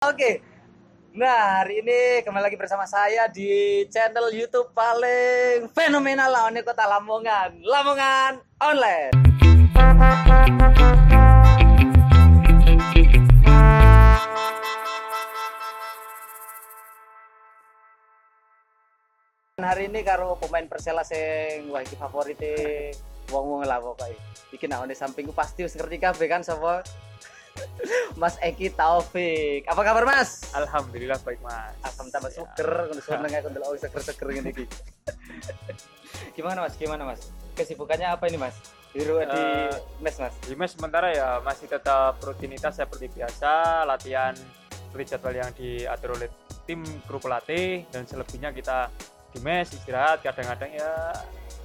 [0.00, 0.40] Oke.
[1.12, 7.60] Nah, hari ini kembali lagi bersama saya di channel YouTube paling fenomenal lawannya Kota Lamongan.
[7.60, 9.12] Lamongan Online.
[19.60, 22.40] hari ini karo pemain Persela sing wah iki favorit
[23.28, 24.16] wong-wong lah pokoknya.
[24.48, 26.80] Iki nak sampingku pasti wis ngerti kabeh kan sapa
[28.20, 29.64] Mas Eki Taufik.
[29.66, 30.44] Apa kabar Mas?
[30.52, 31.74] Alhamdulillah baik Mas.
[31.84, 34.64] Asam tambah suker, ngono seneng aku ndelok seger-seger ngene iki.
[36.36, 36.74] Gimana Mas?
[36.76, 37.32] Gimana Mas?
[37.56, 38.56] Kesibukannya apa ini Mas?
[38.90, 39.70] Di, uh, di eh,
[40.02, 40.34] mes Mas?
[40.44, 44.34] Di mes sementara ya masih tetap rutinitas seperti biasa, latihan
[44.68, 46.28] seperti jadwal yang diatur oleh
[46.66, 48.90] tim kru pelatih dan selebihnya kita
[49.30, 51.14] di mes istirahat kadang-kadang ya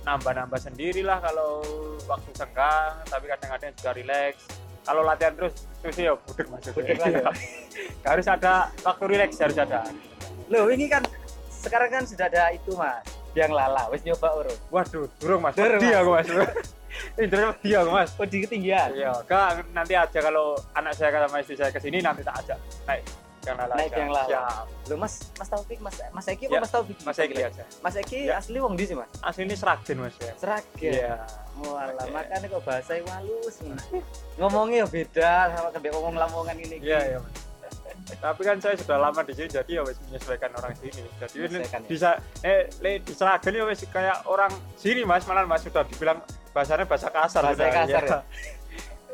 [0.06, 1.66] nambah-nambah sendirilah kalau
[2.06, 4.46] waktu senggang tapi kadang-kadang juga rileks
[4.86, 6.64] kalau latihan terus terus ya budek mas.
[6.70, 7.34] Budek ya.
[8.06, 9.82] harus ada waktu rileks harus ada.
[10.48, 11.02] Loh ini kan
[11.50, 13.04] sekarang kan sudah ada itu mas.
[13.36, 15.58] Yang lala wes nyoba urung waduh durung mas.
[15.58, 16.28] Durung dia mas.
[17.18, 17.26] Ini
[17.66, 18.10] dia mas.
[18.22, 18.94] Oh di ketinggian.
[18.94, 19.74] Iya kak.
[19.74, 22.60] Nanti aja kalau anak saya sama istri saya ke sini nanti tak ajak.
[22.88, 26.60] Naik yang lala naik yang siap lu mas mas Taufik mas mas Eki ya.
[26.60, 28.42] mas Taufik mas Eki aja mas Eki ya.
[28.42, 31.16] asli wong di sih mas asli ini Seragen mas ya Seragen ya
[31.56, 32.12] Walah, okay.
[32.12, 33.56] makanya kok bahasa halus.
[34.36, 36.84] Ngomongnya ya beda sama kayak ngomong Lamongan ini.
[36.84, 37.20] Iya, iya.
[38.20, 41.02] Tapi kan saya sudah lama di sini jadi ya wis menyesuaikan orang sini.
[41.18, 41.80] Jadi ini ya?
[41.88, 42.10] bisa
[42.44, 46.20] eh le di Seragen ya wis kayak orang sini Mas, malah Mas sudah dibilang
[46.52, 48.20] bahasanya bahasa kasar bahasa kasar ya.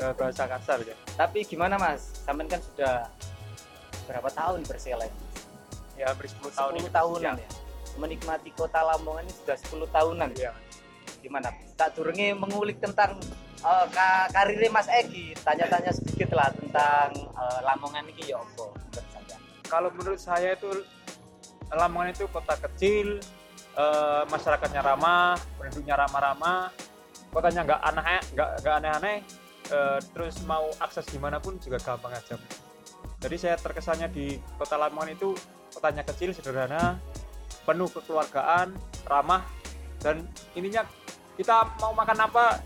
[0.02, 0.08] ya.
[0.20, 0.96] bahasa kasar ya.
[1.16, 2.26] Tapi gimana Mas?
[2.26, 3.06] Sampean kan sudah
[4.12, 5.20] berapa tahun Persela ini?
[5.96, 6.84] Ya hampir 10 tahun.
[6.84, 7.50] 10 tahunan ya.
[7.96, 10.30] Menikmati kota Lamongan ini sudah 10 tahunan.
[10.36, 10.52] Iya.
[11.24, 11.48] Gimana?
[11.80, 13.16] Tak durungi mengulik tentang
[13.64, 13.88] uh,
[14.36, 15.32] karirnya Mas Egi.
[15.40, 18.68] Tanya-tanya sedikit lah tentang uh, Lamongan ini ya apa
[19.72, 20.84] Kalau menurut saya itu
[21.72, 23.24] Lamongan itu kota kecil,
[23.80, 26.68] uh, masyarakatnya ramah, penduduknya ramah-ramah,
[27.32, 29.18] kotanya nggak aneh, nggak nggak aneh-aneh,
[29.72, 32.36] uh, terus mau akses di mana pun juga gampang aja
[33.22, 35.38] jadi saya terkesannya di kota Lamongan itu
[35.72, 36.98] kotanya kecil sederhana
[37.64, 38.74] penuh kekeluargaan
[39.06, 39.46] ramah
[40.02, 40.26] dan
[40.58, 40.82] ininya
[41.38, 42.60] kita mau makan apa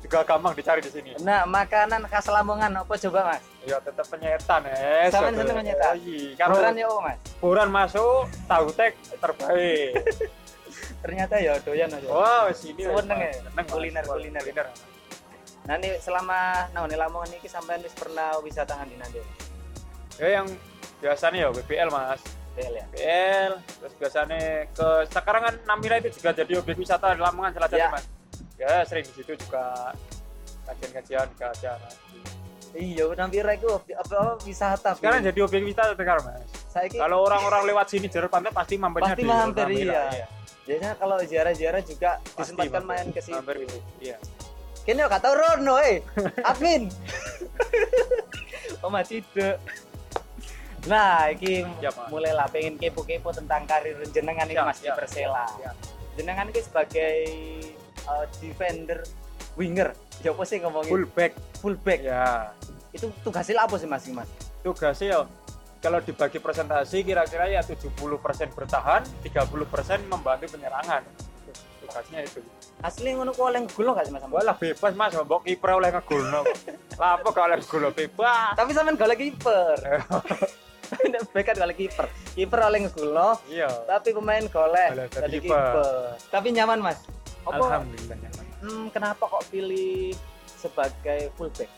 [0.00, 1.10] juga gampang dicari di sini.
[1.20, 3.44] Nah, makanan khas Lamongan apa coba, Mas?
[3.68, 5.12] Ya tetap penyetan, eh.
[5.12, 5.94] Sama seneng penyetan.
[6.00, 7.18] Iya, buran ya, Mas.
[7.36, 10.00] Buran masuk, tahu tek terbaik.
[11.04, 12.08] Ternyata ya doyan aja.
[12.08, 13.32] Wow, sini seneng ya.
[13.44, 14.40] Seneng kuliner kuliner.
[14.40, 14.66] kuliner.
[15.68, 19.20] Nah, ini selama nah ini Lamongan ini sampai pernah wisata di nanti
[20.20, 20.46] ya yang
[21.00, 22.20] biasanya ya BBL mas.
[22.52, 22.84] BBL ya.
[22.92, 27.68] BBL terus biasanya ke sekarang kan Namira itu juga jadi objek wisata di Lamongan salah
[27.72, 27.88] ya.
[27.88, 28.04] mas.
[28.60, 29.96] Ya sering di situ juga
[30.68, 31.88] kajian-kajian ke acara.
[32.76, 36.44] Iya Namira itu apa wisata sekarang jadi objek wisata sekarang mas.
[36.70, 40.02] Kalau orang-orang lewat sini jalur pantai pasti mampirnya pasti mampir iya.
[40.12, 40.26] iya.
[40.68, 43.40] Biasanya kalau ziarah-ziarah juga disempatkan main ke sini
[43.98, 44.20] iya.
[44.84, 46.04] Kini kata Rono eh.
[46.50, 46.86] Admin.
[48.80, 49.20] Oh masih
[50.88, 55.44] Nah, ini ya, mulailah pengen kepo-kepo tentang karir jenengan ini Mas di Persela.
[56.16, 57.20] Jenengan ini sebagai
[58.08, 59.04] uh, defender
[59.60, 59.92] winger.
[60.24, 60.88] Ya apa sih ngomongin?
[60.88, 61.32] Fullback.
[61.60, 62.00] Fullback.
[62.00, 62.52] Ya.
[62.96, 64.28] Itu tugasnya apa sih Mas Mas?
[64.64, 65.20] Tugasnya ya
[65.80, 67.96] kalau dibagi presentasi kira-kira ya 70%
[68.52, 71.04] bertahan, 30% membantu penyerangan.
[71.80, 72.40] Tugasnya itu.
[72.80, 74.24] Asli ngono kok oleh ngegulno gak sih Mas?
[74.28, 76.40] Walah bebas Mas, mbok kiper oleh ngegulno.
[77.00, 78.52] Lah apa gak oleh ngegulno bebas.
[78.56, 79.16] Tapi sampean gak oleh
[81.02, 81.22] kiper.
[81.32, 82.06] back kan kalau kiper.
[82.36, 83.68] Kiper oleh ngegulno iya.
[83.88, 85.84] tapi pemain golek jadi kiper.
[86.28, 86.98] tapi nyaman mas?
[87.48, 88.44] Apa, alhamdulillah nyaman.
[88.60, 90.12] Hmm, kenapa kok pilih
[90.44, 91.70] sebagai fullback?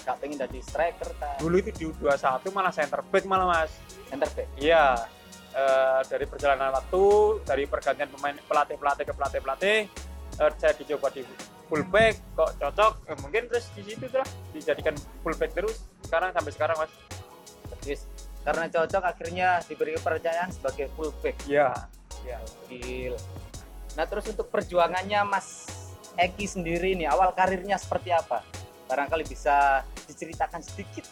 [0.00, 1.36] Gak pengen jadi striker ta?
[1.42, 3.72] dulu itu di U21 malah center back malah mas.
[4.08, 4.48] Center back?
[4.56, 4.96] Iya.
[5.50, 5.64] E,
[6.06, 7.02] dari perjalanan waktu
[7.42, 9.78] dari pergantian pemain pelatih pelatih ke pelatih pelatih
[10.38, 11.26] e, saya dicoba di
[11.66, 12.92] fullback kok cocok?
[13.10, 14.94] E, mungkin terus di situ lah dijadikan
[15.26, 15.84] fullback terus.
[16.06, 16.92] Sekarang sampai sekarang mas.
[17.82, 18.06] Terus
[18.40, 21.72] karena cocok akhirnya diberi kepercayaan sebagai fullback ya
[22.24, 23.16] ya gil
[23.98, 25.80] nah terus untuk perjuangannya Mas
[26.18, 28.42] Eki sendiri nih awal karirnya seperti apa?
[28.90, 31.06] Barangkali bisa diceritakan sedikit.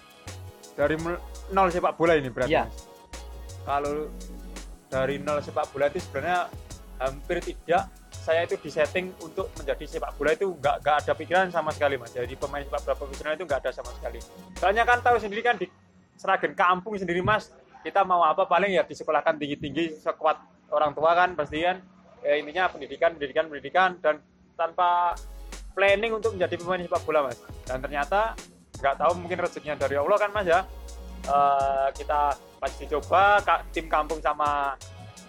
[0.75, 0.99] Dari
[1.55, 2.67] nol sepak bola ini berarti ya.
[3.67, 4.11] kalau
[4.93, 6.51] dari nol sepak bola itu sebenarnya
[6.99, 7.89] hampir tidak.
[8.29, 12.13] Saya itu disetting untuk menjadi sepak bola itu nggak nggak ada pikiran sama sekali mas.
[12.13, 14.21] Jadi pemain sepak bola profesional itu nggak ada sama sekali.
[14.59, 15.65] Soalnya kan tahu sendiri kan di
[16.19, 17.55] Seragen kampung sendiri mas.
[17.81, 21.81] Kita mau apa paling ya disekolahkan tinggi-tinggi sekuat orang tua kan pasti kan
[22.21, 24.21] ya, intinya pendidikan pendidikan pendidikan dan
[24.59, 25.15] tanpa
[25.73, 27.39] planning untuk menjadi pemain sepak bola mas.
[27.65, 28.35] Dan ternyata
[28.83, 30.61] nggak tahu mungkin rezekinya dari Allah kan mas ya.
[31.29, 33.39] Eh, kita pas dicoba
[33.71, 34.75] tim kampung sama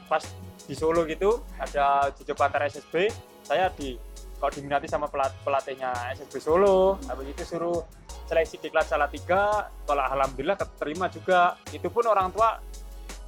[0.10, 0.24] pas
[0.66, 3.10] di Solo gitu ada uji coba antar SSB
[3.46, 3.98] saya di
[4.40, 7.86] kalau diminati sama pelat, pelatihnya SSB Solo habis itu suruh
[8.30, 11.58] seleksi di kelas salah tiga kalau alhamdulillah keterima juga.
[11.74, 12.62] Itu pun orang tua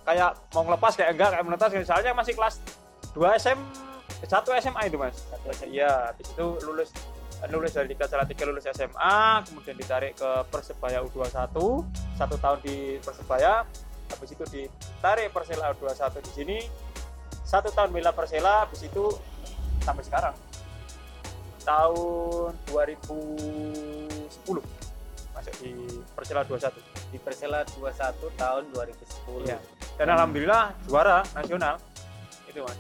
[0.06, 1.70] kayak mau ngelepas kayak enggak kayak menetas.
[1.90, 2.62] Soalnya masih kelas
[3.18, 3.58] 2 SM
[4.30, 5.26] satu SMA itu mas.
[5.66, 6.94] Iya habis itu lulus
[7.50, 11.58] lulus dari kelas salah tiga lulus SMA kemudian ditarik ke Persebaya U21
[12.22, 13.66] satu tahun di Persebaya.
[14.12, 16.58] Habis itu ditarik Persela U21 di sini.
[17.42, 19.10] Satu tahun bela Persela habis itu
[19.82, 20.36] sampai sekarang.
[21.66, 24.91] Tahun 2010
[25.42, 25.74] masuk di
[26.14, 26.70] Persela 21
[27.10, 27.90] Di Persela 21
[28.38, 29.50] tahun 2010.
[29.50, 29.58] Iya.
[29.98, 31.76] dan alhamdulillah juara nasional
[32.46, 32.78] itu mas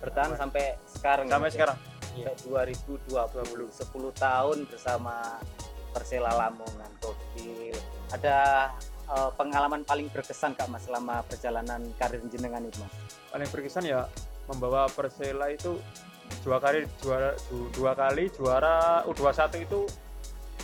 [0.00, 1.26] Bertahan sampai sekarang.
[1.26, 1.54] ya, sampai ya?
[1.54, 3.68] sekarang Sampai 2020.
[3.68, 5.14] 10 tahun bersama
[5.90, 6.90] Persela Lamongan.
[6.98, 7.76] Gokil.
[8.10, 8.36] Ada
[9.06, 12.94] eh, pengalaman paling berkesan Kak Mas selama perjalanan karir jenengan itu Mas?
[13.28, 14.06] paling berkesan ya
[14.46, 15.78] membawa Persela itu
[16.40, 19.80] dua kali juara du- dua kali juara U21 itu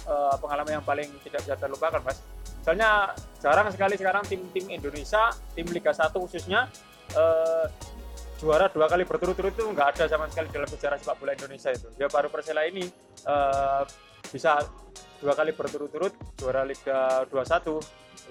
[0.06, 2.22] eh, pengalaman yang paling tidak bisa terlupakan mas
[2.62, 6.70] soalnya jarang sekali sekarang tim-tim Indonesia tim Liga 1 khususnya
[7.14, 7.66] eh,
[8.36, 11.88] juara dua kali berturut-turut itu nggak ada sama sekali dalam sejarah sepak bola Indonesia itu
[11.96, 12.84] ya baru Persela ini
[13.26, 13.82] eh,
[14.30, 14.60] bisa
[15.22, 17.80] dua kali berturut-turut juara Liga 21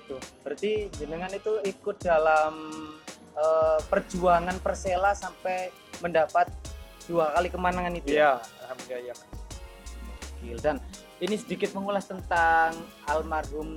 [0.06, 2.54] itu Berarti jenengan itu ikut dalam
[3.33, 5.74] eh, perjuangan Persela sampai
[6.04, 6.51] mendapat
[7.10, 8.13] dua kali kemenangan itu.
[8.13, 8.13] ya?
[8.13, 8.31] iya
[8.66, 9.36] alhamdulillah Mas.
[10.45, 10.57] Gokil.
[10.62, 10.75] Dan
[11.25, 12.72] ini sedikit mengulas tentang
[13.06, 13.75] almarhum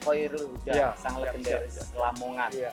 [0.00, 1.98] Khairul Huda, Iya, sang siap, legendaris siap, siap.
[1.98, 2.50] Lamongan.
[2.52, 2.70] iya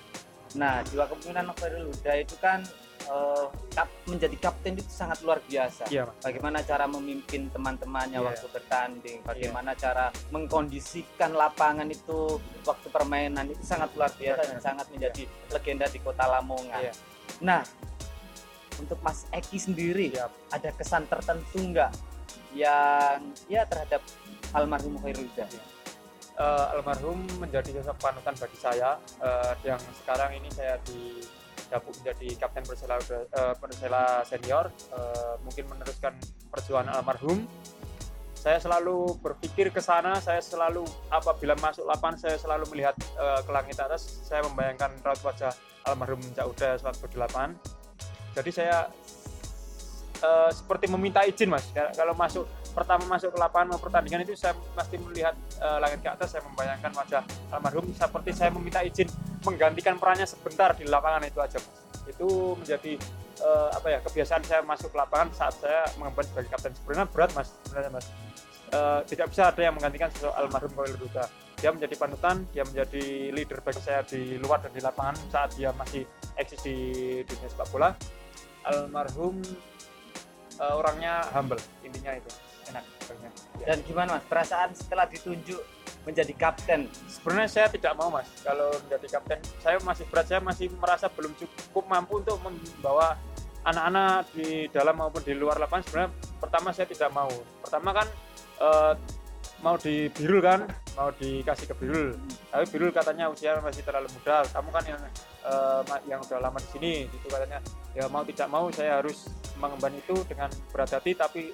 [0.53, 2.61] Nah, jiwa kepemimpinan Khairul Huda itu kan
[3.03, 5.89] eh, kap- menjadi kapten itu sangat luar biasa.
[5.89, 6.15] iya Mas.
[6.21, 8.27] Bagaimana cara memimpin teman-temannya Iya.
[8.29, 14.59] waktu bertanding, bagaimana cara mengkondisikan lapangan itu waktu permainan itu sangat luar biasa Iya, dan
[14.61, 16.79] sangat menjadi legenda di kota Lamongan.
[16.81, 16.93] Iya.
[17.41, 17.59] Nah,
[18.77, 20.31] untuk Mas Eki sendiri Iya.
[20.47, 21.91] ada kesan tertentu nggak
[22.53, 23.19] yang
[23.49, 24.01] ya terhadap
[24.53, 25.45] almarhum Khairul Huda?
[26.33, 28.97] eh, almarhum menjadi sosok panutan bagi saya.
[29.21, 31.21] Eh, yang sekarang ini saya di
[31.69, 34.69] dapuk menjadi kapten Persela eh, Persela senior.
[34.93, 36.13] Eh, mungkin meneruskan
[36.49, 37.45] perjuangan almarhum.
[38.33, 43.51] Saya selalu berpikir ke sana saya selalu apabila masuk lapangan saya selalu melihat eh, ke
[43.53, 44.25] langit atas.
[44.25, 45.53] Saya membayangkan raut wajah
[45.85, 46.69] almarhum Cak Uda
[47.15, 47.55] lapangan
[48.33, 48.77] jadi saya
[50.23, 51.67] eh, seperti meminta izin mas.
[51.75, 56.09] Kalau masuk pertama masuk ke lapangan mau pertandingan itu saya pasti melihat eh, langit ke
[56.09, 57.85] atas saya membayangkan wajah almarhum.
[57.91, 59.11] Seperti saya meminta izin
[59.43, 61.79] menggantikan perannya sebentar di lapangan itu aja mas.
[62.07, 62.95] Itu menjadi
[63.43, 66.71] eh, apa ya kebiasaan saya masuk ke lapangan saat saya mengemban sebagai kapten.
[66.73, 68.07] Sebenarnya berat mas sebenarnya mas.
[68.73, 71.27] Eh, tidak bisa ada yang menggantikan sosok almarhum Koil Ruda
[71.63, 75.71] dia menjadi panutan dia menjadi leader bagi saya di luar dan di lapangan saat dia
[75.71, 76.03] masih
[76.35, 76.75] eksis di
[77.23, 77.95] dunia sepak bola.
[78.67, 79.39] Almarhum
[80.59, 82.29] eh, orangnya humble intinya itu.
[82.69, 83.31] Enak orangnya.
[83.59, 83.65] Ya.
[83.73, 84.25] Dan gimana Mas?
[84.27, 85.61] Perasaan setelah ditunjuk
[86.03, 86.91] menjadi kapten?
[87.07, 88.27] sebenarnya saya tidak mau mas.
[88.43, 93.15] Kalau menjadi kapten saya masih berat saya masih merasa belum cukup mampu untuk membawa
[93.63, 95.83] anak-anak di dalam maupun di luar lapangan.
[95.87, 96.11] Sebenarnya
[96.43, 97.31] pertama saya tidak mau.
[97.63, 98.07] Pertama kan
[98.59, 98.93] eh,
[99.63, 100.67] mau di birul kan?
[100.99, 102.19] Mau dikasih ke birul.
[102.51, 104.43] Tapi birul katanya usia masih terlalu muda.
[104.51, 104.99] Kamu kan yang
[105.87, 107.59] ma- yang udah lama di sini itu katanya
[107.93, 109.29] ya mau tidak mau saya harus
[109.61, 111.53] mengemban itu dengan berat hati tapi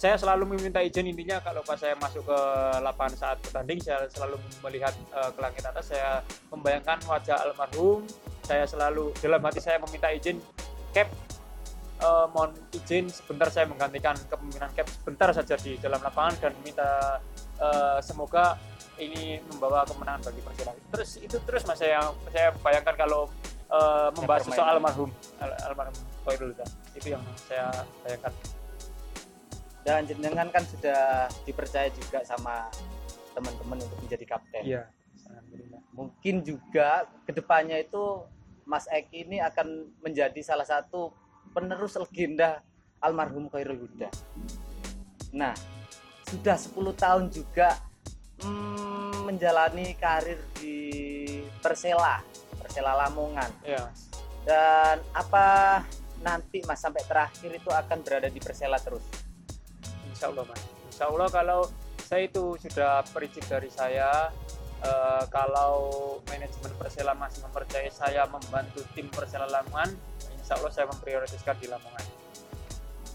[0.00, 2.40] saya selalu meminta izin intinya kalau pas saya masuk ke
[2.80, 8.08] lapangan saat bertanding saya selalu melihat eh, ke langit atas saya membayangkan wajah almarhum
[8.48, 10.40] saya selalu dalam hati saya meminta izin
[10.96, 11.12] cap
[12.00, 17.20] eh, mohon izin sebentar saya menggantikan kepemimpinan cap sebentar saja di dalam lapangan dan minta
[17.60, 18.56] eh, semoga
[18.96, 23.28] ini membawa kemenangan bagi Persela terus itu terus mas saya saya bayangkan kalau
[23.70, 26.66] eh, membahas soal almarhum al- almarhum Khairul Huda.
[26.92, 27.70] itu yang saya
[28.02, 28.34] bayangkan
[29.80, 32.68] Dan jenengan kan sudah dipercaya juga sama
[33.32, 34.62] teman-teman untuk menjadi kapten.
[34.62, 34.82] iya
[35.24, 36.88] alhamdulillah Mungkin juga
[37.24, 38.26] ke depannya itu
[38.62, 39.66] Mas Eki ini akan
[39.98, 41.10] menjadi salah satu
[41.50, 42.60] penerus legenda
[43.00, 44.06] almarhum Khairul Huda.
[45.32, 45.56] Nah,
[46.22, 47.74] sudah 10 tahun juga
[48.38, 50.76] mm, menjalani karir di
[51.58, 52.22] Persela,
[52.70, 53.50] Persela Lamongan.
[53.66, 53.98] mas
[54.46, 55.46] Dan apa
[56.22, 59.02] nanti Mas sampai terakhir itu akan berada di Persela terus?
[60.06, 60.62] Insya Allah mas.
[60.86, 61.60] Insya Allah kalau
[62.06, 64.30] saya itu sudah prinsip dari saya
[64.86, 69.90] eh, kalau manajemen Persela masih mempercayai saya membantu tim Persela Lamongan,
[70.38, 72.06] Insya Allah saya memprioritaskan di Lamongan.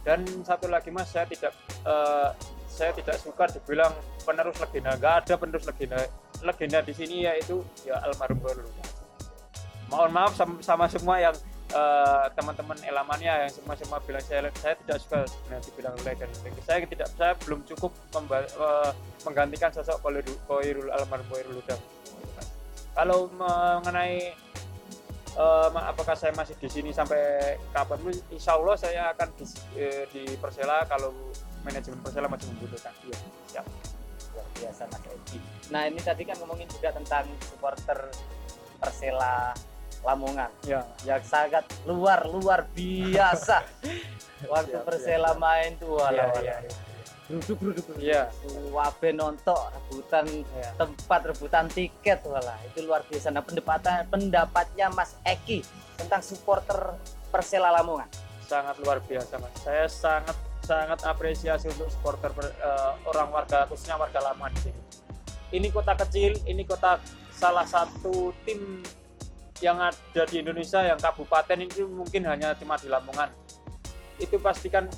[0.06, 1.56] Dan satu lagi mas, saya tidak
[1.88, 2.30] eh,
[2.68, 3.96] saya tidak suka dibilang
[4.28, 5.00] penerus legenda.
[5.00, 6.04] Gak ada penerus legenda.
[6.44, 8.95] legenda di sini yaitu ya almarhum Luda.
[9.96, 11.36] Mohon maaf sama, sama semua yang
[11.72, 16.32] eh, teman-teman elamannya yang semua semua bilang saya saya tidak suka sebenarnya dibilang legend.
[16.68, 18.92] Saya tidak saya belum cukup memba- eh,
[19.24, 20.04] menggantikan sosok
[20.52, 21.80] Koirul, almarhum Koirul Huda.
[22.92, 24.36] Kalau mengenai
[25.72, 28.00] ma- apakah saya masih di sini sampai kapan
[28.32, 31.12] insya Allah saya akan di, eh, di Persela kalau
[31.64, 32.92] manajemen Persela masih membutuhkan.
[33.04, 33.18] Iya,
[33.52, 33.68] siap.
[34.36, 35.40] luar biasa Mas Egi.
[35.72, 38.12] Nah ini tadi kan ngomongin juga tentang supporter
[38.80, 39.56] Persela
[40.06, 43.66] Lamongan Ya, yang sangat luar luar biasa.
[44.52, 45.42] Waktu Siap, Persela siap.
[45.42, 46.84] main tuh iya, walau
[47.26, 48.22] duduk duduk iya,
[48.70, 50.70] Wabe nonton rebutan iya.
[50.78, 53.34] tempat rebutan tiket walah itu luar biasa.
[53.34, 55.66] Nah pendapatan pendapatnya Mas Eki
[55.98, 56.94] tentang supporter
[57.34, 58.06] Persela Lamongan.
[58.46, 59.50] sangat luar biasa mas.
[59.58, 62.30] Saya sangat sangat apresiasi untuk supporter
[62.62, 64.22] eh, orang warga khususnya warga
[64.54, 64.82] di sini.
[65.50, 67.02] Ini kota kecil, ini kota
[67.34, 68.86] salah satu tim
[69.64, 73.32] yang ada di Indonesia yang kabupaten itu mungkin hanya cuma di Lamongan.
[74.20, 74.92] Itu pastikan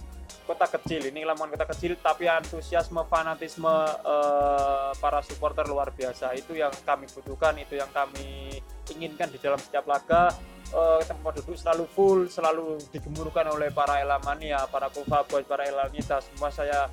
[0.49, 3.69] kota kecil, ini Lamongan kota kecil tapi antusiasme fanatisme
[4.01, 6.33] eh, para supporter luar biasa.
[6.33, 8.57] Itu yang kami butuhkan, itu yang kami
[8.97, 10.33] inginkan di dalam setiap laga
[10.73, 16.17] eh, tempat duduk selalu full, selalu digemuruhkan oleh para elamania, para Kufa Boys, para elamita.
[16.23, 16.89] Semua saya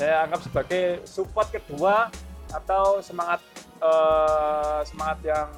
[0.00, 2.08] saya anggap sebagai support kedua
[2.48, 3.44] atau semangat
[3.84, 5.48] eh, semangat yang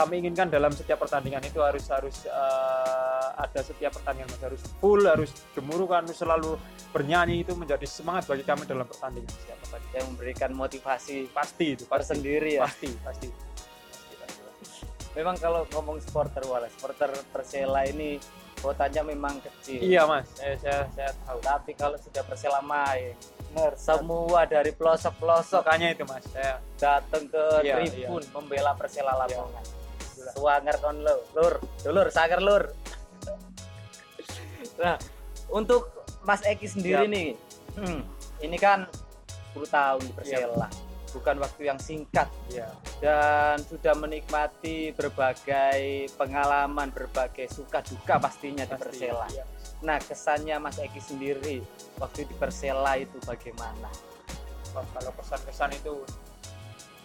[0.00, 5.28] kami inginkan dalam setiap pertandingan itu harus harus eh, ada setiap pertandingan harus full, harus
[5.52, 6.56] gemuruhkan, harus selalu
[6.88, 9.92] bernyanyi itu menjadi semangat bagi kami dalam pertandingan setiap pertandingan.
[10.00, 12.64] yang memberikan motivasi Pasti itu, pasti, tersendiri ya.
[12.64, 13.28] pasti, pasti.
[13.28, 14.84] Pasti, pasti, pasti.
[15.20, 18.16] Memang kalau ngomong supporter wala, supporter Persela ini
[18.60, 19.80] kotanya memang kecil.
[19.84, 21.38] Iya mas, saya, saya, saya tahu.
[21.44, 23.16] Tapi kalau sudah Persela main,
[23.74, 29.79] semua dari pelosok-pelosok Makanya itu mas, saya datang ke Iya, tribun membela Persela Iya.
[30.30, 32.64] Suwanger kon lo, lur, lur, saker lur.
[34.76, 34.96] nah,
[35.50, 37.12] untuk Mas Eki sendiri Siap.
[37.12, 37.28] nih,
[37.76, 38.00] hmm,
[38.40, 38.88] ini kan
[39.52, 40.06] 10 tahun Iya.
[40.06, 40.68] di Persela,
[41.10, 42.68] bukan waktu yang singkat Iya.
[43.00, 45.80] dan sudah menikmati berbagai
[46.14, 49.26] pengalaman, berbagai suka duka pastinya di Pasti, Persela.
[49.28, 49.44] iya.
[49.80, 51.56] Nah, kesannya Mas Eki sendiri
[51.96, 53.88] waktu di Persela itu bagaimana?
[54.70, 56.04] Wah, kalau kesan-kesan itu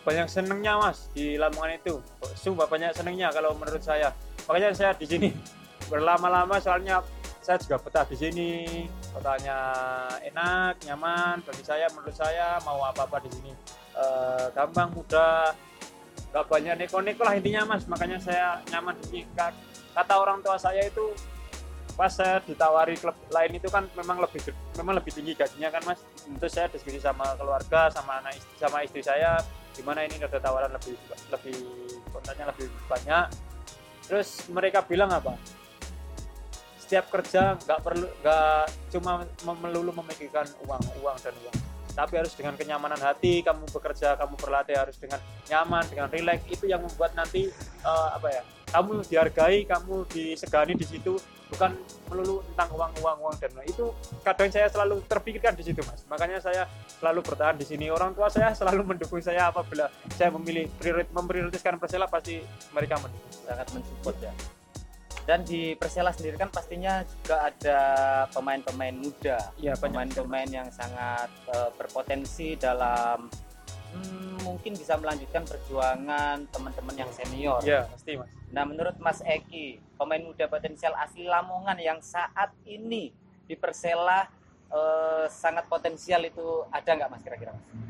[0.05, 1.97] banyak senengnya mas di Lamongan itu.
[2.37, 4.13] Sumpah banyak senengnya kalau menurut saya.
[4.45, 5.29] Makanya saya di sini
[5.89, 7.01] berlama-lama soalnya
[7.41, 8.51] saya juga betah di sini.
[9.09, 9.57] Kotanya
[10.21, 13.51] enak nyaman bagi saya menurut saya mau apa-apa di sini.
[13.97, 15.49] Eh, gampang mudah
[16.29, 17.89] nggak banyak neko-neko lah intinya mas.
[17.89, 19.21] Makanya saya nyaman di sini.
[19.33, 19.57] Ka-
[19.97, 21.17] kata orang tua saya itu
[21.95, 25.99] pas saya ditawari klub lain itu kan memang lebih memang lebih tinggi gajinya kan mas.
[26.19, 29.39] Tentu saya diskusi sama keluarga sama anak istri, sama istri saya
[29.71, 30.95] gimana ini ada tawaran lebih
[31.31, 31.57] lebih
[32.11, 33.25] kontraknya lebih banyak.
[34.05, 35.39] Terus mereka bilang apa?
[36.83, 41.57] Setiap kerja nggak perlu nggak cuma melulu memikirkan uang uang dan uang
[41.95, 46.43] tapi harus dengan kenyamanan hati kamu bekerja kamu berlatih harus dengan nyaman dengan rileks.
[46.51, 47.47] Itu yang membuat nanti
[47.81, 48.43] eh, apa ya
[48.75, 51.71] kamu dihargai kamu disegani di situ bukan
[52.09, 53.93] melulu tentang uang uang uang dan itu
[54.25, 56.03] kadang saya selalu terpikirkan di situ mas.
[56.11, 56.67] Makanya saya
[56.99, 57.87] selalu bertahan di sini.
[57.93, 59.87] Orang tua saya selalu mendukung saya apabila
[60.17, 62.41] saya memilih priorit memprioritaskan Persela pasti
[62.75, 63.31] mereka mendukung.
[63.45, 64.33] Sangat mensupport ya.
[65.25, 67.79] Dan di Persela sendiri kan pastinya juga ada
[68.29, 73.25] pemain-pemain muda, iya pemain-pemain yang sangat eh, berpotensi dalam
[73.93, 77.57] hmm, mungkin bisa melanjutkan perjuangan teman-teman yang senior.
[77.65, 83.11] iya pasti mas Nah, menurut Mas Eki, pemain muda potensial asli Lamongan yang saat ini
[83.43, 84.31] di Persela
[84.71, 87.51] eh, sangat potensial itu ada nggak Mas kira-kira?
[87.51, 87.84] Mas?